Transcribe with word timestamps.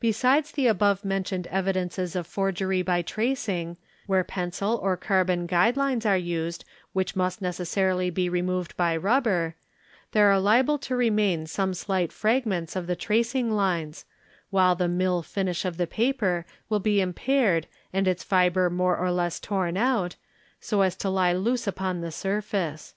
Besides 0.00 0.50
the 0.52 0.66
abovementioned 0.66 1.46
evidences 1.48 2.16
of 2.16 2.26
forgery 2.26 2.80
by 2.80 3.02
tracing, 3.02 3.76
where 4.06 4.24
pencil 4.24 4.78
or 4.82 4.96
carbon 4.96 5.44
guide 5.44 5.76
lines 5.76 6.06
are 6.06 6.16
used, 6.16 6.64
which 6.94 7.14
must 7.14 7.42
necessarily 7.42 8.08
be 8.08 8.30
removed 8.30 8.74
_by 8.78 8.96
rubber, 8.96 9.54
there 10.12 10.30
are 10.30 10.40
liable 10.40 10.78
to 10.78 10.96
remain 10.96 11.46
some 11.46 11.74
slight 11.74 12.14
fragments 12.14 12.76
of 12.76 12.86
the 12.86 12.96
tracing 12.96 13.50
lines, 13.50 14.06
while 14.48 14.74
the 14.74 14.88
mill 14.88 15.20
finish 15.20 15.66
of 15.66 15.76
the 15.76 15.86
paper 15.86 16.46
will 16.70 16.80
be 16.80 17.02
impaired 17.02 17.66
and 17.92 18.08
its 18.08 18.24
fibre 18.24 18.70
more 18.70 18.96
or 18.96 19.12
less 19.12 19.38
torn 19.38 19.76
out, 19.76 20.16
so 20.62 20.80
as 20.80 20.96
to 20.96 21.10
lie 21.10 21.34
loose 21.34 21.66
upon 21.66 22.00
the 22.00 22.10
surface. 22.10 22.94